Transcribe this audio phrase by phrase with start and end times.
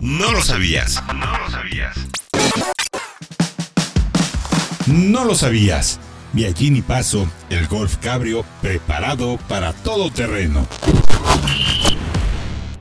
[0.00, 1.02] No lo sabías.
[1.12, 1.96] No lo sabías.
[4.86, 5.98] No lo sabías.
[6.32, 10.66] Viagini Paso, el Golf Cabrio preparado para todo terreno.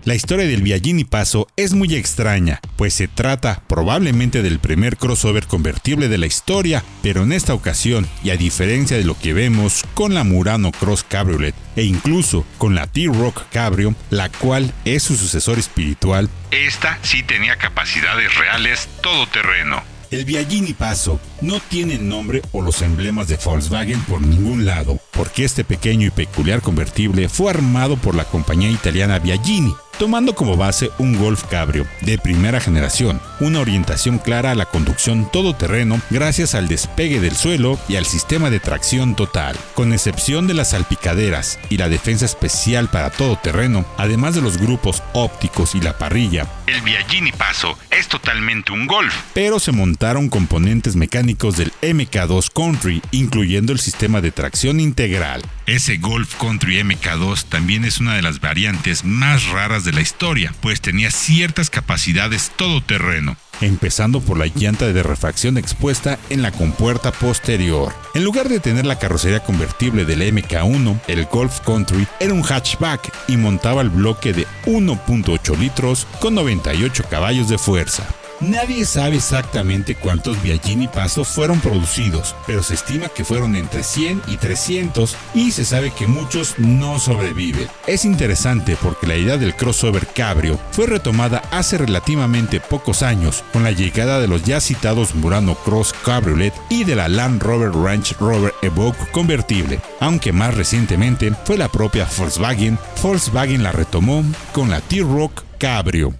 [0.07, 5.47] La historia del Viagini Paso es muy extraña, pues se trata probablemente del primer crossover
[5.47, 9.83] convertible de la historia, pero en esta ocasión, y a diferencia de lo que vemos
[9.95, 15.17] con la Murano Cross Cabriolet e incluso con la T-Rock Cabrio, la cual es su
[15.17, 19.83] sucesor espiritual, esta sí tenía capacidades reales todoterreno.
[20.09, 25.43] El Viagini Paso no tiene nombre o los emblemas de Volkswagen por ningún lado, porque
[25.43, 30.91] este pequeño y peculiar convertible fue armado por la compañía italiana Viagini, tomando como base
[30.97, 36.67] un Golf Cabrio de primera generación, una orientación clara a la conducción todoterreno gracias al
[36.67, 41.77] despegue del suelo y al sistema de tracción total, con excepción de las salpicaderas y
[41.77, 46.47] la defensa especial para todoterreno, además de los grupos ópticos y la parrilla.
[46.67, 53.01] El Viagini Paso es totalmente un Golf, pero se montaron componentes mecánicos del MK2 Country,
[53.11, 55.41] incluyendo el sistema de tracción integral.
[55.65, 60.53] Ese Golf Country MK2 también es una de las variantes más raras de la historia,
[60.61, 67.13] pues tenía ciertas capacidades todoterreno, empezando por la llanta de refacción expuesta en la compuerta
[67.13, 67.93] posterior.
[68.13, 73.13] En lugar de tener la carrocería convertible del MK1, el Golf Country era un hatchback
[73.29, 78.05] y montaba el bloque de 1.8 litros con 98 caballos de fuerza.
[78.39, 84.21] Nadie sabe exactamente cuántos Viagini Paso fueron producidos, pero se estima que fueron entre 100
[84.27, 87.67] y 300 y se sabe que muchos no sobreviven.
[87.87, 93.63] Es interesante porque la idea del crossover cabrio fue retomada hace relativamente pocos años con
[93.63, 98.13] la llegada de los ya citados Murano Cross Cabriolet y de la Land Rover Range
[98.19, 102.77] Rover Evoque convertible, aunque más recientemente fue la propia Volkswagen.
[103.01, 106.13] Volkswagen la retomó con la T-Rock Cabrio.